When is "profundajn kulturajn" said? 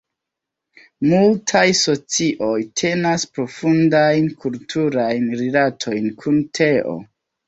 3.35-5.29